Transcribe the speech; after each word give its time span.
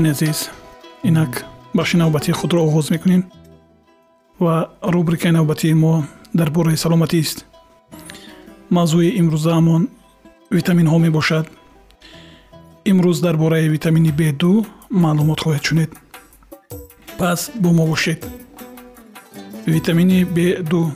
дӯстони 0.00 0.10
азиз. 0.10 0.50
Инак 1.02 1.44
бахши 1.74 1.96
навбатии 1.96 2.32
худро 2.32 2.60
оғоз 2.60 2.90
мекунем 2.90 3.24
ва 4.38 4.70
рубрикаи 4.82 5.30
навбатии 5.30 5.74
мо 5.74 6.04
дар 6.32 6.50
бораи 6.50 6.76
саломатист 6.76 7.44
мавзӯи 8.70 9.16
имрӯзаамон 9.20 9.88
витаминҳо 10.50 10.98
мебошад. 10.98 11.46
Имрӯз 12.84 13.20
дар 13.20 13.36
бораи 13.36 13.68
витамини 13.68 14.10
б2 14.10 14.66
маълумот 14.90 15.40
хоҳед 15.40 15.64
шунед. 15.68 15.90
Пас 17.18 17.50
бо 17.54 17.70
мо 17.72 17.86
бошед. 17.86 18.26
Витамини 19.66 20.24
б2 20.24 20.90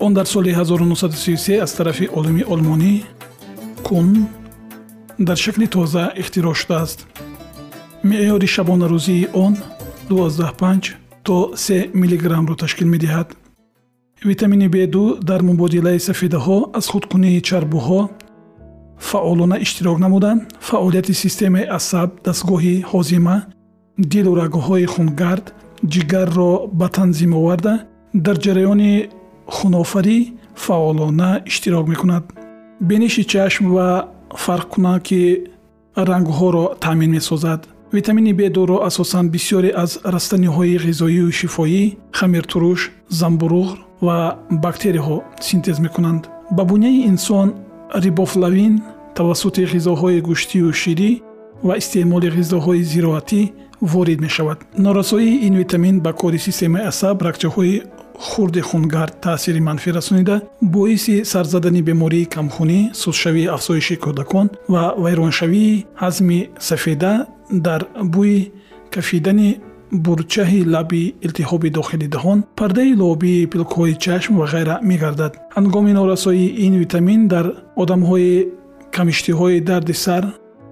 он 0.00 0.14
дар 0.14 0.26
соли 0.26 0.50
1933 0.50 1.62
аз 1.62 1.74
тарафи 1.74 2.08
олими 2.12 2.44
олмонӣ 2.52 3.04
кун 3.82 4.26
дар 5.18 5.36
шакли 5.36 5.66
тоза 5.66 6.12
ихтироъ 6.16 6.54
шудааст 6.54 7.11
меъёри 8.08 8.46
шабонарӯзии 8.54 9.28
он 9.44 9.56
125 10.08 10.96
то 11.22 11.54
3 11.56 11.90
миллиграммро 11.94 12.54
ташкил 12.54 12.88
медиҳад. 12.88 13.28
Витамини 14.24 14.68
б2 14.68 15.20
дар 15.20 15.42
мубодилаи 15.42 15.98
сафедаҳо 15.98 16.58
аз 16.78 16.86
худкунии 16.92 17.40
чарбуҳо 17.48 18.00
фаъолона 18.98 19.56
иштирок 19.64 19.98
намуда 19.98 20.32
фаъолияти 20.60 21.14
системаи 21.14 21.70
асаб 21.78 22.10
дастгоҳи 22.26 22.84
ҳозима 22.90 23.36
дилу 24.12 24.32
рагҳои 24.42 24.86
хунгард 24.94 25.46
ҷигарро 25.92 26.52
ба 26.80 26.88
танзим 26.96 27.32
оварда 27.40 27.74
дар 28.24 28.36
ҷараёни 28.44 28.92
хунофарӣ 29.54 30.18
фаъолона 30.64 31.30
иштирок 31.50 31.86
мекунад. 31.92 32.24
Биниши 32.88 33.22
чашм 33.32 33.64
ва 33.74 33.88
фарқкунаки 34.44 35.22
рангҳоро 36.10 36.64
таъмин 36.84 37.10
месозад 37.16 37.60
витамини 37.92 38.32
б2ро 38.34 38.86
асосан 38.86 39.30
бисёре 39.30 39.70
аз 39.74 40.00
растаниҳои 40.04 40.80
ғизоию 40.86 41.28
шифоӣ 41.40 41.82
хамиртуруш 42.18 42.90
замбуруғ 43.20 43.68
ва 44.06 44.18
бактерияҳо 44.64 45.16
синтез 45.40 45.78
мекунанд. 45.78 46.22
Ба 46.56 46.64
буняи 46.64 47.04
инсон 47.10 47.48
рибофлавин 48.04 48.74
тавассути 49.14 49.62
ғизоҳои 49.74 50.24
гӯштию 50.28 50.72
ширӣ 50.80 51.10
ва 51.66 51.74
истеъмоли 51.80 52.28
ғизоҳои 52.38 52.82
зироатӣ 52.92 53.42
ворид 53.92 54.20
мешавад. 54.20 54.58
Норасоии 54.78 55.40
ин 55.46 55.54
витамин 55.62 56.00
ба 56.00 56.12
кори 56.12 56.38
системаи 56.38 56.86
асаб 56.92 57.16
рагчаҳои 57.26 57.82
хурди 58.18 58.60
хунгард 58.60 59.20
таъсири 59.20 59.60
манфӣ 59.60 59.90
расонида 59.98 60.36
боиси 60.62 61.24
сарзадани 61.24 61.82
бемории 61.82 62.30
камхунӣ 62.34 62.80
сустшавии 63.02 63.52
афзоиши 63.56 63.96
кӯдакон 64.04 64.46
ва 64.72 64.82
вайроншавии 65.04 65.84
ҳазми 66.02 66.40
сафеда 66.68 67.12
дар 67.66 67.80
бӯи 68.14 68.50
кафидани 68.94 69.50
бурчаҳи 70.04 70.60
лаби 70.74 71.02
илтиҳоби 71.26 71.68
дохилидаҳон 71.78 72.38
пардаи 72.58 72.92
лобии 73.02 73.46
пилкҳои 73.52 73.94
чашм 74.04 74.32
ва 74.40 74.46
ғайра 74.52 74.76
мегардад. 74.90 75.32
Ҳангоми 75.56 75.92
норасоии 76.00 76.54
ин 76.66 76.74
витамин 76.82 77.20
дар 77.34 77.46
одамҳои 77.82 78.32
камиштиҳои 78.96 79.60
дарди 79.70 79.94
сар 80.04 80.24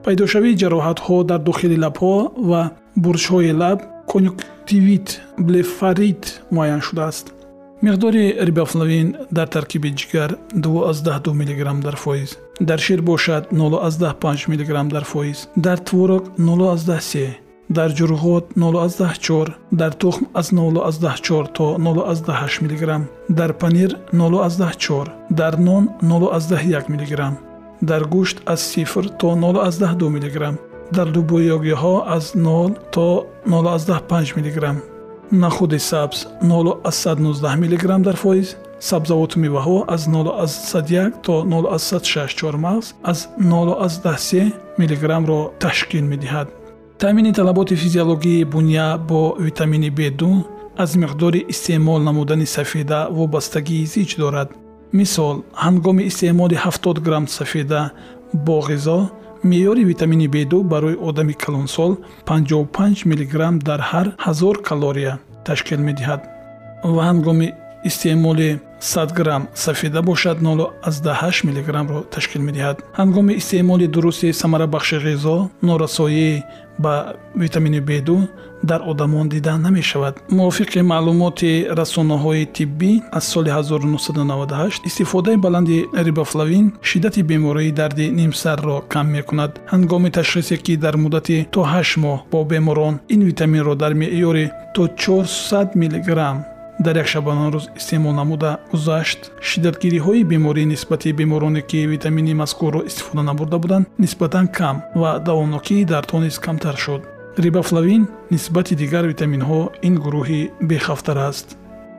пайдошавии 0.04 0.58
ҷароҳатҳо 0.62 1.16
дар 1.30 1.40
дохили 1.48 1.76
лабҳо 1.84 2.16
ва 2.50 2.62
бурчҳои 3.04 3.52
лаб 3.62 3.78
конюктивит 4.12 5.08
блефарит 5.46 6.22
муайян 6.54 6.80
шудааст. 6.88 7.26
миқдори 7.86 8.24
рибофлавин 8.48 9.08
дар 9.36 9.48
таркиби 9.56 9.90
ҷигар 10.00 10.30
2 10.54 11.32
мг 11.40 11.60
дар 11.86 11.96
фоиз 12.04 12.30
дар 12.60 12.78
шир 12.78 13.02
бошад 13.02 13.48
05 13.52 14.48
мг 14.48 14.88
дар 14.88 15.04
фоиз 15.04 15.48
дар 15.56 15.78
творог 15.78 16.24
03 16.38 17.28
дар 17.70 17.90
ҷурғот 17.90 18.44
04 18.56 19.54
дар 19.72 19.92
тухм 19.92 20.24
аз 20.34 20.52
04 20.52 21.46
то 21.54 21.76
08 21.78 22.62
мг 22.62 23.06
дар 23.28 23.52
панир 23.52 23.96
04 24.12 25.08
дар 25.30 25.58
нон 25.58 25.88
01 26.02 26.88
мг 26.88 27.32
дар 27.82 28.02
гӯшт 28.04 28.36
аз 28.46 28.60
0 28.76 29.08
то 29.18 29.28
02 29.36 30.08
мг 30.10 30.58
дар 30.92 31.08
дубоёгиҳо 31.08 32.04
аз 32.06 32.34
0 32.34 32.74
то 32.92 33.26
05 33.46 34.36
мг 34.36 34.76
нахуди 35.32 35.78
сабз 35.78 36.26
0119 36.42 37.56
мг 37.56 38.02
дар 38.02 38.16
фоиз 38.16 38.56
сабзавоту 38.80 39.40
меваҳо 39.44 39.84
аз 39.94 40.08
01 40.08 41.12
то 41.22 41.34
06 41.44 42.34
чормағз 42.40 42.94
аз 43.02 43.18
013 43.38 44.52
мг-ро 44.78 45.40
ташкил 45.60 46.04
медиҳад. 46.12 46.48
Таъмини 46.98 47.32
талаботи 47.32 47.76
физиологии 47.76 48.44
буня 48.44 48.98
бо 49.08 49.34
витамини 49.40 49.90
б2 49.92 50.44
аз 50.76 50.96
миқдори 50.96 51.44
истеъмол 51.48 51.98
намудани 51.98 52.46
сафеда 52.46 53.08
вобастагии 53.10 53.86
зич 53.86 54.16
дорад. 54.16 54.48
Мисол 54.92 55.42
ҳангоми 55.64 56.02
истеъмоли 56.02 56.56
70 56.56 57.00
грамм 57.00 57.28
сафеда 57.28 57.90
бо 58.34 58.60
ғизо 58.68 59.08
меъёри 59.44 59.84
витамини 59.84 60.28
б2 60.28 60.62
барои 60.62 60.96
одами 61.08 61.34
калонсол 61.34 61.96
55 62.26 63.06
мг 63.06 63.64
дар 63.64 63.80
ҳар 63.90 64.06
ҳазор 64.26 64.62
калория 64.62 65.18
ташкил 65.44 65.80
медиҳад 65.88 66.20
ва 66.84 67.02
ҳангоми 67.08 67.48
истеъмоли 67.84 68.60
100 68.80 69.14
грамм 69.14 69.48
сафеда 69.54 70.02
бошад 70.02 70.38
08 70.40 71.44
мг-ро 71.44 72.00
ташкил 72.10 72.42
медиҳад. 72.42 72.76
Ҳангоми 72.98 73.32
истеъмоли 73.40 73.86
дурусти 73.86 74.32
самарабахши 74.32 74.96
ғизо 75.06 75.48
норасоӣ 75.62 76.42
ба 76.78 77.14
витамини 77.36 77.80
б2 77.80 78.28
дар 78.62 78.80
одамон 78.86 79.28
дида 79.28 79.58
намешавад. 79.58 80.14
Мувофиқи 80.30 80.80
маълумоти 80.82 81.66
расонаҳои 81.78 82.46
тиббӣ 82.56 82.92
аз 83.12 83.24
соли 83.24 83.50
1998 83.50 84.86
истифодаи 84.86 85.36
баланди 85.36 85.86
рибофлавин 86.06 86.72
шиддати 86.82 87.22
бемории 87.22 87.72
дарди 87.72 88.10
нимсарро 88.10 88.82
кам 88.88 89.06
мекунад. 89.16 89.60
Ҳангоми 89.72 90.10
ташхисе 90.10 90.56
ки 90.56 90.76
дар 90.76 90.96
муддати 90.96 91.46
то 91.50 91.60
8 91.60 91.96
моҳ 92.04 92.18
бо 92.32 92.44
беморон 92.44 92.94
ин 93.08 93.20
витаминро 93.22 93.74
дар 93.74 93.92
меъёри 93.94 94.50
то 94.74 94.82
400 94.86 95.74
мг 95.74 96.08
дар 96.84 96.96
як 96.96 97.08
шабонарӯз 97.12 97.64
истеъмол 97.78 98.12
намуда 98.12 98.50
гузашт. 98.72 99.20
Шиддатгириҳои 99.48 100.24
беморӣ 100.24 100.64
нисбати 100.64 101.12
бемороне 101.12 101.62
ки 101.70 101.86
витамини 101.86 102.34
мазкурро 102.34 102.80
истифода 102.88 103.22
набурда 103.22 103.58
буданд 103.58 103.88
нисбатан 103.98 104.46
кам 104.48 104.76
ва 104.94 105.10
давомнокии 105.18 105.84
дардҳо 105.84 106.18
низ 106.24 106.38
камтар 106.38 106.76
шуд. 106.76 107.02
Рибофлавин 107.38 108.02
нисбати 108.30 108.74
дигар 108.74 109.04
витаминҳо 109.12 109.60
ин 109.82 109.94
гурӯҳи 110.04 110.50
бехавфтар 110.68 111.18
аст. 111.30 111.46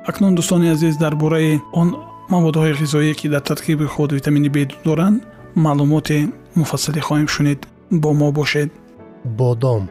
Акнун 0.09 0.35
дӯстони 0.35 0.67
азиз 0.73 0.97
дар 0.97 1.15
бораи 1.15 1.61
он 1.73 1.89
маводҳои 2.33 2.73
ғизоие 2.81 3.13
ки 3.19 3.27
дар 3.29 3.41
таркиби 3.41 3.85
худ 3.85 4.11
витамини 4.11 4.49
б 4.49 4.57
доранд 4.85 5.17
маълумоте 5.55 6.19
муфассале 6.55 7.01
хоҳем 7.07 7.27
шунид. 7.27 7.67
Бо 7.91 8.13
мо 8.13 8.31
бошед. 8.31 8.69
Бодом. 9.25 9.83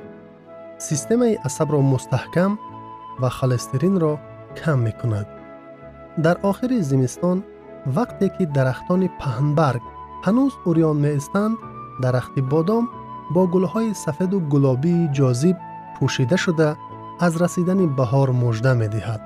Системаи 0.89 1.39
асабро 1.45 1.79
мустаҳкам 1.93 2.59
ва 3.21 3.31
холестеринро 3.39 4.13
кам 4.59 4.79
мекунад 4.87 5.29
дар 6.25 6.37
охири 6.51 6.79
зимистон 6.91 7.39
вақте 7.97 8.27
ки 8.37 8.45
дарахтони 8.57 9.09
паҳнбарг 9.21 9.83
ҳанӯз 10.25 10.53
урён 10.69 10.97
меистанд 11.05 11.55
дарахти 12.03 12.41
бодом 12.53 12.85
бо 13.35 13.43
гулҳои 13.53 13.99
сафеду 14.05 14.39
гулобии 14.53 15.11
ҷозиб 15.17 15.57
пӯшида 15.97 16.37
шуда 16.45 16.69
аз 17.27 17.33
расидани 17.43 17.87
баҳор 17.99 18.29
мужда 18.43 18.73
медиҳад 18.83 19.23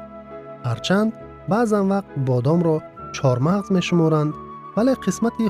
ҳарчанд 0.68 1.10
баъзан 1.50 1.84
вақт 1.92 2.10
бодомро 2.28 2.76
чормағз 3.16 3.66
мешуморанд 3.76 4.32
вале 4.76 4.94
қисмати 5.04 5.44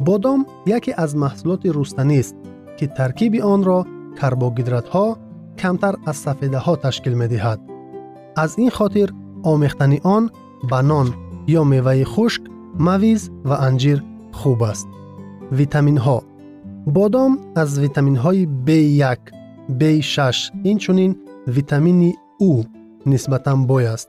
бодом 0.00 0.40
яке 0.76 0.92
аз 1.04 1.14
маҳсулоти 1.24 1.68
рустанист 1.78 2.34
ки 2.78 2.86
таркиби 2.98 3.40
онро 3.54 3.78
карбогидратҳо 4.20 5.06
камтар 5.60 5.94
аз 6.10 6.16
сафедаҳо 6.26 6.74
ташкил 6.84 7.14
медиҳад 7.22 7.60
аз 8.36 8.50
ин 8.64 8.70
хотир 8.78 9.08
омехтани 9.52 10.00
он 10.16 10.24
ба 10.70 10.82
нон 10.90 11.08
ё 11.58 11.62
меваи 11.64 12.04
хушк 12.04 12.42
мавиз 12.86 13.22
ва 13.48 13.56
анҷир 13.68 13.98
хуб 14.38 14.60
аст 14.72 14.88
витаминҳо 15.58 16.18
бодом 16.96 17.32
аз 17.62 17.70
витаминҳои 17.84 18.42
b1 18.66 19.20
b6 19.80 20.18
инчунин 20.70 21.12
витамини 21.56 22.10
у 22.48 22.50
нисбатан 23.10 23.58
бой 23.70 23.84
аст 23.94 24.08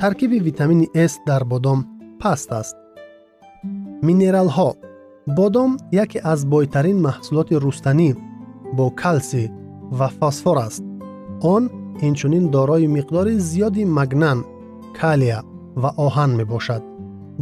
таркиби 0.00 0.38
витамини 0.48 0.86
с 0.94 1.14
дар 1.26 1.42
бодом 1.52 1.78
паст 2.20 2.48
аст 2.60 2.76
минералҳо 4.06 4.70
бодом 5.38 5.70
яке 6.04 6.18
аз 6.32 6.40
бойтарин 6.52 6.98
маҳсулоти 7.06 7.54
рустанӣ 7.64 8.10
бо 8.76 8.86
калсӣ 9.00 9.42
ва 9.98 10.08
фосфор 10.18 10.56
аст 10.68 10.82
он 11.54 11.62
инчунин 12.08 12.44
дорои 12.54 12.86
миқдори 12.96 13.34
зиёди 13.50 13.84
магнан 13.98 14.38
калия 14.98 15.40
ва 15.82 15.90
оҳан 16.06 16.30
мебошад 16.40 16.82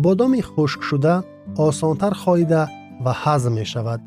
бодоми 0.05 0.41
хушкшуда 0.51 1.15
осонтар 1.57 2.15
хоида 2.23 2.63
ва 3.05 3.13
ҳазм 3.23 3.53
мешавад 3.61 4.01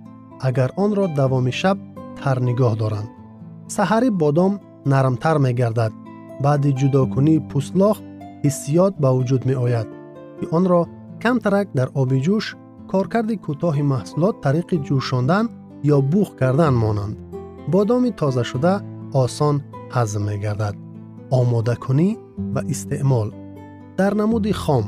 агар 0.47 0.69
онро 0.83 1.05
давоми 1.19 1.53
шаб 1.61 1.77
тар 2.19 2.37
нигоҳ 2.47 2.73
доранд 2.81 3.09
саҳари 3.75 4.09
бодом 4.21 4.53
нармтар 4.93 5.37
мегардад 5.45 5.93
баъди 6.43 6.71
ҷудокунии 6.79 7.43
пӯстлох 7.49 7.97
ҳиссиёт 8.43 8.93
ба 9.03 9.09
вуҷуд 9.15 9.43
меояд 9.49 9.87
ки 10.37 10.45
онро 10.57 10.81
камтарак 11.23 11.67
дар 11.77 11.89
оби 12.01 12.17
ҷӯш 12.25 12.45
коркарди 12.91 13.35
кӯтоҳи 13.45 13.83
маҳсулот 13.93 14.35
тариқи 14.45 14.77
ҷӯшондан 14.87 15.45
ё 15.95 15.97
буғ 16.11 16.29
кардан 16.39 16.73
монанд 16.83 17.15
бодоми 17.73 18.11
тозашуда 18.19 18.73
осон 19.23 19.55
ҳазм 19.95 20.23
мегардад 20.29 20.75
омодакунӣ 21.39 22.09
ва 22.53 22.61
истеъмол 22.73 23.27
дар 23.99 24.11
намуди 24.21 24.53
хом 24.63 24.83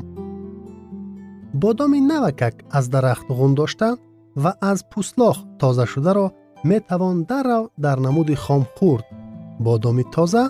бодоми 1.61 1.99
навакак 2.01 2.55
аз 2.77 2.85
дарахт 2.93 3.27
ғун 3.37 3.53
дошта 3.59 3.97
ва 4.43 4.51
аз 4.61 4.79
пӯстлох 4.91 5.37
тозашударо 5.59 6.25
метавон 6.69 7.23
даррав 7.29 7.63
дар 7.77 7.97
намуди 8.05 8.35
хом 8.35 8.63
хӯрд 8.77 9.05
бодоми 9.65 10.03
тоза 10.15 10.43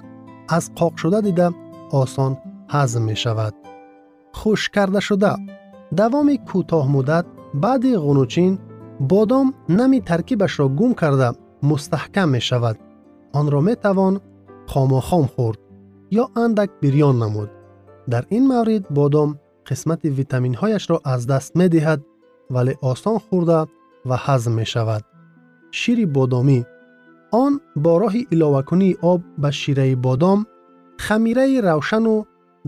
аз 0.58 0.66
қоқшуда 0.80 1.20
дида 1.28 1.48
осон 2.02 2.34
ҳазм 2.74 3.04
мешавад 3.12 3.54
хушккардашуда 4.40 5.34
давоми 6.00 6.36
кӯтоҳмуддат 6.50 7.26
баъди 7.64 7.92
ғунучин 8.06 8.52
бодом 9.12 9.48
нами 9.78 10.00
таркибашро 10.10 10.66
гум 10.80 10.92
карда 11.02 11.30
мустаҳкам 11.70 12.30
мешавад 12.36 12.78
онро 13.40 13.60
метавон 13.70 14.14
хомохом 14.72 15.26
хӯрд 15.34 15.60
ё 16.22 16.26
андак 16.44 16.70
бирён 16.82 17.16
намуд 17.24 17.50
дар 18.12 18.24
ин 18.38 18.44
маврид 18.52 18.84
бодом 18.98 19.30
қисмати 19.69 20.09
витаминҳояшро 20.19 20.97
аз 21.13 21.21
даст 21.31 21.51
медиҳад 21.61 22.01
вале 22.55 22.75
осон 22.91 23.17
хӯрда 23.27 23.61
ва 24.09 24.17
ҳазм 24.25 24.53
мешавад. 24.61 25.03
Шири 25.79 26.07
бодомӣ. 26.17 26.61
Он 27.43 27.53
бо 27.85 27.93
роҳи 28.03 28.23
иловакунии 28.35 28.99
об 29.13 29.21
ба 29.43 29.51
шираи 29.61 29.95
бодом 30.07 30.39
хамираи 31.07 31.57
равшану 31.69 32.17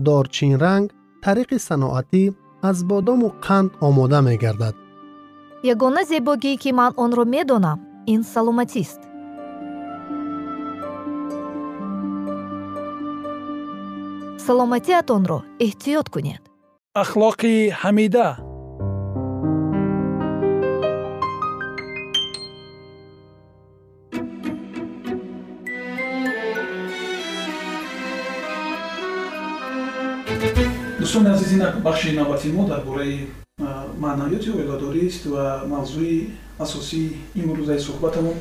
дорчинранг 0.07 0.87
тариқи 1.23 1.57
саноатӣ 1.67 2.23
аз 2.69 2.77
бодому 2.91 3.27
қанд 3.45 3.71
омода 3.87 4.19
мегардад. 4.27 4.75
Ягона 5.73 6.03
зебогӣ 6.11 6.53
ки 6.61 6.71
ман 6.79 6.91
онро 7.03 7.23
медонам 7.35 7.79
ин 8.13 8.21
саломатист. 8.33 9.01
Саломатиатонро 14.45 15.39
эҳтиёт 15.65 16.07
кунед 16.13 16.43
ахлоқи 17.01 17.73
ҳамида 17.81 18.27
дӯстони 30.99 31.29
азиз 31.33 31.51
ин 31.55 31.63
бахши 31.81 32.15
навбати 32.19 32.47
мо 32.57 32.63
дар 32.71 32.81
бораи 32.89 33.27
маънавиёти 34.03 34.49
оиладорист 34.57 35.25
ва 35.33 35.45
мавзӯи 35.73 36.17
асосии 36.65 37.15
имрӯзаи 37.41 37.79
суҳбатамон. 37.87 38.37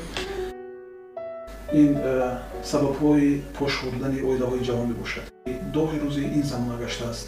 Ин 1.82 1.92
сабабҳои 2.70 3.28
пошхӯрдани 3.58 4.18
оилаҳои 4.28 4.66
ҷавон 4.68 4.86
мебошад. 4.92 5.26
Доғи 5.76 5.96
рӯзи 6.04 6.22
ин 6.38 6.44
замона 6.50 6.76
гаштааст 6.84 7.26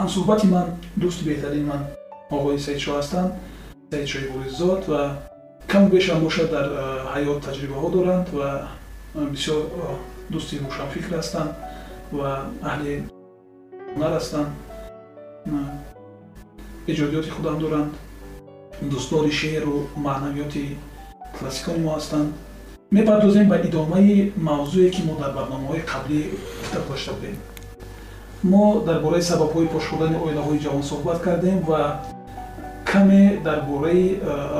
ҳамсӯҳбати 0.00 0.46
ман 0.54 0.66
дӯсти 1.02 1.22
беҳтарин 1.28 1.64
ман 1.70 1.82
оғои 2.36 2.58
саидшо 2.66 2.90
ҳастанд 2.98 3.30
саидшои 3.92 4.30
бориззод 4.34 4.80
ва 4.92 5.02
каму 5.70 5.88
бешам 5.94 6.18
бошад 6.26 6.48
дар 6.54 6.66
ҳаёт 7.14 7.38
таҷрибаҳо 7.46 7.88
доранд 7.96 8.26
ва 8.38 8.48
бисёр 9.34 9.60
дӯсти 10.32 10.54
рӯшанфикр 10.64 11.12
ҳастанд 11.20 11.50
ва 12.18 12.30
аҳли 12.70 12.94
ҳунар 13.92 14.12
ҳастанд. 14.18 14.48
Эҷодиёти 16.90 17.30
худам 17.36 17.56
доранд. 17.64 17.92
Дӯстдори 18.92 19.32
шеъру 19.40 19.76
маънавиёти 20.06 20.64
классикони 21.36 21.80
мо 21.84 21.90
ҳастанд. 21.98 22.28
Мепардозем 22.96 23.46
ба 23.52 23.56
идомаи 23.68 24.32
мавзӯе 24.48 24.88
ки 24.94 25.00
мо 25.08 25.14
дар 25.22 25.32
барномаҳои 25.38 25.86
қаблӣ 25.92 26.20
гуфта 26.58 26.78
дошта 26.88 27.12
будем 27.16 27.36
мо 28.44 28.80
дар 28.86 29.00
бораи 29.00 29.22
сабабҳои 29.22 29.66
пошхӯрдани 29.74 30.16
оилаҳои 30.26 30.58
ҷавон 30.64 30.82
суҳбат 30.90 31.18
кардем 31.26 31.58
ва 31.70 31.82
каме 32.84 33.22
дар 33.46 33.58
бораи 33.70 34.04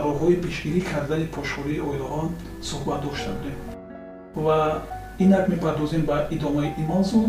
роҳҳои 0.07 0.37
пешгирӣ 0.45 0.81
кардани 0.93 1.27
пошхӯрии 1.37 1.81
оилаҳо 1.91 2.23
суҳбат 2.71 3.01
дошта 3.07 3.31
будем. 3.37 3.57
Ва 4.45 4.59
инак 5.19 5.49
мепардозем 5.49 6.03
ба 6.11 6.17
идомаи 6.31 6.69
ин 6.81 6.87
мавзӯъ 6.93 7.25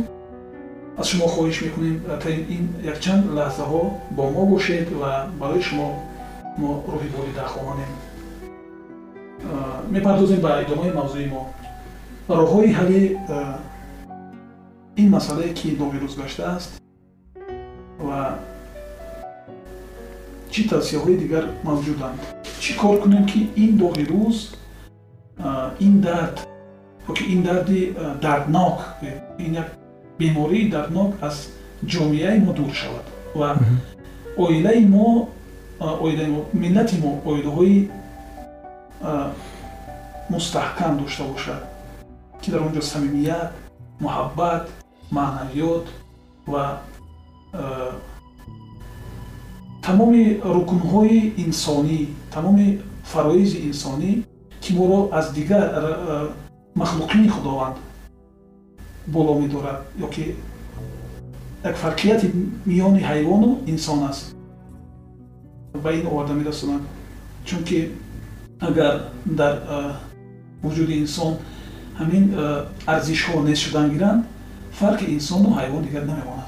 аз 1.00 1.07
шумо 1.07 1.27
хоҳиш 1.33 1.57
мекунем 1.65 1.95
та 2.24 2.29
ин 2.29 2.63
якчанд 2.91 3.24
лаҳзаҳо 3.38 3.81
бо 4.17 4.24
мо 4.36 4.43
бошед 4.53 4.88
ва 5.01 5.12
барои 5.39 5.62
шумо 5.62 5.88
мо 6.57 6.69
роҳи 6.93 7.10
волида 7.17 7.45
хоҳонем 7.53 7.91
мепардозем 9.95 10.39
ба 10.45 10.51
идомаи 10.63 10.91
мавзӯи 11.00 11.27
мо. 11.33 11.41
Роҳҳои 12.29 12.69
ҳалли 12.77 13.03
ин 14.95 15.09
масъалае 15.09 15.53
ки 15.53 15.75
доғи 15.81 15.97
рӯз 16.03 16.15
гаштааст 16.21 16.71
ва 18.00 18.38
чӣ 20.51 20.62
тавсияҳои 20.69 21.17
дигар 21.17 21.45
мавҷуданд? 21.67 22.19
Чӣ 22.62 22.71
кор 22.81 22.95
кунем 23.01 23.25
ки 23.25 23.39
ин 23.63 23.71
доғи 23.81 24.03
рӯз 24.13 24.38
ин 25.79 26.01
дард 26.01 26.35
ёки 27.09 27.23
ин 27.33 27.41
дарди 27.43 27.95
дарднок 28.21 28.77
ин 29.39 29.53
як 29.62 29.67
бемории 30.19 30.69
дарднок 30.69 31.12
аз 31.21 31.50
ҷомеаи 31.91 32.39
мо 32.45 32.53
дур 32.53 32.71
шавад 32.81 33.05
ва 33.35 33.50
оилаи 34.38 34.85
мо 34.85 35.29
оилаи 35.79 36.29
мо 36.35 36.41
миллати 36.53 36.95
мо 37.03 37.12
оилаҳои 37.25 37.89
мустаҳкам 40.29 40.93
дошта 41.01 41.23
бошад 41.23 41.62
ки 42.41 42.51
дар 42.51 42.62
он 42.62 42.71
ҷо 42.75 42.81
самимият 42.81 43.51
муҳаббат 44.03 44.63
маънавиёт 45.12 45.86
ва 46.48 46.81
тамоми 49.81 50.41
рукнҳои 50.43 51.33
инсонӣ 51.38 52.07
тамоми 52.31 52.81
фароизи 53.03 53.57
инсонӣ 53.69 54.24
ки 54.62 54.74
моро 54.74 55.10
аз 55.12 55.33
дигар 55.33 55.63
махлуқини 56.75 57.29
худованд 57.29 57.75
боло 59.07 59.39
медорад 59.39 59.79
ёки 60.01 60.36
як 61.63 61.75
фарқияти 61.75 62.31
миёни 62.65 63.00
ҳайвону 63.00 63.60
инсон 63.67 64.03
аст. 64.03 64.36
Ба 65.83 65.91
ин 65.93 66.07
оварда 66.07 66.33
мерасонад 66.33 66.81
чунки 67.45 67.91
агар 68.60 69.10
дар 69.25 69.53
вуҷуди 70.63 70.93
инсон 71.03 71.33
ҳамин 72.00 72.33
арзишҳо 72.86 73.43
нест 73.43 73.62
шудан 73.62 73.89
гиранд 73.89 74.25
фарқи 74.80 75.06
инсону 75.15 75.50
ҳайвон 75.60 75.82
дигар 75.88 76.03
намемонад 76.12 76.48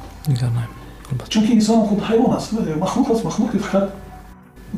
чунки 1.29 1.51
инсон 1.53 1.87
худ 1.87 1.99
ҳайвон 2.09 2.31
аст 2.37 2.51
махлуқ 2.85 3.11
аст 3.11 3.23
махлуқи 3.29 3.57
фақат 3.65 3.87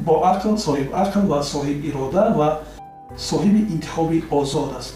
бо 0.05 0.13
ақл 0.31 0.57
соҳиб 0.67 0.89
ақл 1.03 1.23
ва 1.31 1.39
соҳиб 1.53 1.79
ирода 1.89 2.23
ва 2.39 2.47
соҳиби 3.17 3.61
интихоби 3.73 4.23
озод 4.31 4.69
аст 4.79 4.95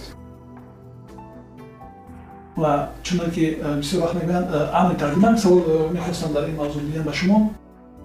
ва 2.57 2.89
чунон 3.03 3.31
ки 3.31 3.57
бисёр 3.81 3.99
вақт 4.03 4.15
мегӯянд 4.19 4.49
амри 4.79 4.95
тақдим 5.03 5.23
як 5.29 5.39
савол 5.39 5.89
мехостам 5.91 6.33
дар 6.33 6.49
ин 6.49 6.55
мавзӯъ 6.55 6.81
биям 6.81 7.03
ба 7.03 7.13
шумо 7.13 7.37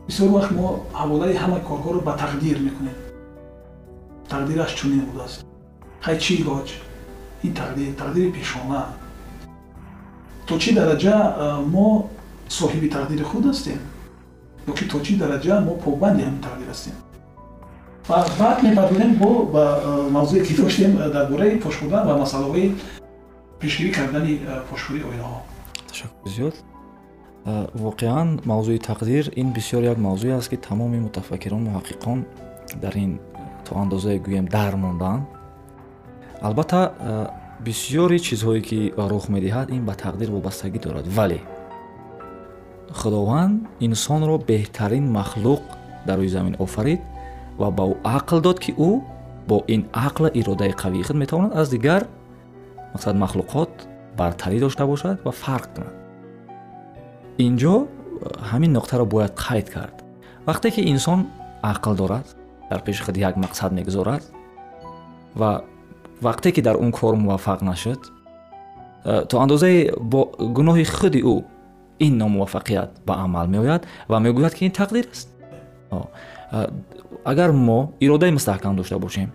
бисёр 0.08 0.28
вақт 0.36 0.52
мо 0.58 0.68
ҳаволаи 1.00 1.34
ҳама 1.42 1.58
корҳоро 1.68 2.00
ба 2.08 2.12
тақдир 2.22 2.58
мекунем 2.66 2.96
тақдираш 4.32 4.72
чунин 4.78 5.02
будааст 5.10 5.44
ҳай 6.06 6.16
чӣ 6.24 6.32
илоҷ 6.42 6.68
ин 7.46 7.52
тақдир 7.60 7.88
тақдири 8.00 8.32
пешона 8.36 8.80
то 10.46 10.54
чӣ 10.62 10.70
дараҷа 10.78 11.16
мо 11.74 11.88
соҳиби 12.58 12.88
тақдири 12.96 13.24
худ 13.30 13.44
ҳастем? 13.50 13.80
Ёки 14.70 14.84
то 14.92 14.98
чӣ 15.04 15.12
дараҷа 15.22 15.54
мо 15.66 15.72
побанди 15.84 16.22
ҳамин 16.26 16.42
тақдир 16.46 16.68
ҳастем? 16.72 16.96
Ва 18.08 18.18
баъд 18.40 18.58
мепардозем 18.66 19.12
бо 19.22 19.30
ба 19.54 19.64
мавзӯе 20.16 20.40
ки 20.46 20.52
доштем 20.60 20.92
дар 21.14 21.26
бораи 21.30 21.58
пошхӯрдан 21.64 22.02
ва 22.08 22.14
масъалаҳои 22.22 22.66
пешгирӣ 23.60 23.90
кардани 23.98 24.32
пошхӯрии 24.70 25.04
оилаҳо 25.10 25.38
ташаккур 25.88 26.30
зиёд. 26.36 26.54
Воқеан 27.86 28.28
мавзӯи 28.50 28.78
тақдир 28.90 29.24
ин 29.40 29.48
бисёр 29.56 29.82
як 29.92 29.98
мавзӯе 29.98 30.32
аст 30.38 30.48
ки 30.50 30.56
тамоми 30.56 30.98
мутафаккирон 31.06 31.62
муҳаққиқон 31.68 32.18
дар 32.82 32.94
ин 33.04 33.12
то 33.66 33.70
андозае 33.82 34.18
гӯем 34.26 34.46
дар 34.56 34.72
мондаанд 34.76 35.22
албатта 36.42 36.80
бисёри 37.64 38.18
чизҳое 38.18 38.60
ки 38.68 38.92
рух 38.96 39.28
медиҳад 39.28 39.70
ин 39.70 39.84
ба 39.84 39.94
тақдир 39.94 40.30
вобастагӣ 40.30 40.78
дорад. 40.78 41.06
Вале 41.08 41.40
худованд 42.92 43.66
инсонро 43.80 44.36
беҳтарин 44.38 45.06
махлуқ 45.18 45.62
дар 46.06 46.18
рӯи 46.18 46.28
замин 46.28 46.54
офарид 46.58 47.00
ва 47.58 47.70
ба 47.70 47.84
ӯ 47.92 47.94
ақл 48.18 48.38
дод 48.46 48.58
ки 48.64 48.72
ӯ 48.88 48.90
бо 49.48 49.56
ин 49.74 49.82
ақла 49.92 50.28
иродаи 50.40 50.72
қавии 50.82 51.02
худ 51.02 51.16
метавонад 51.16 51.52
аз 51.60 51.68
дигар 51.74 52.02
мақсад 52.94 53.16
махлуқот 53.24 53.72
бартарӣ 54.18 54.58
дошта 54.60 54.86
бошад 54.86 55.16
ва 55.24 55.32
фарқ 55.42 55.66
кунад. 55.74 55.94
Инҷо 57.46 57.74
ҳамин 58.50 58.72
нуқтаро 58.76 59.04
бояд 59.04 59.32
қайд 59.46 59.66
кард. 59.74 59.96
Вақте 60.46 60.70
ки 60.74 60.80
инсон 60.92 61.26
ақл 61.62 61.94
дорад 61.94 62.26
дар 62.70 62.80
пеши 62.86 63.02
худ 63.04 63.16
як 63.16 63.36
мақсад 63.36 63.70
мегузорад 63.72 64.22
ва 65.34 65.64
вақте 66.20 66.52
ки 66.52 66.60
дар 66.60 66.76
он 66.76 66.92
кор 66.92 67.16
муваффақ 67.16 67.62
нашуд 67.62 68.12
э, 69.04 69.24
то 69.28 69.40
андозае 69.40 69.92
бо 69.98 70.32
гуноҳи 70.38 70.84
худи 70.84 71.20
ӯ 71.22 71.44
ин 71.98 72.18
номуваффақият 72.18 72.90
ба 73.06 73.14
амал 73.24 73.46
меояд 73.46 73.86
ва 74.08 74.18
мегӯяд 74.18 74.54
ки 74.54 74.64
ин 74.64 74.72
тақдир 74.72 75.10
аст. 75.10 75.28
Э, 75.90 76.68
агар 77.24 77.52
мо 77.52 77.92
иродаи 78.00 78.30
мустаҳкам 78.30 78.76
дошта 78.76 78.98
бошем 78.98 79.32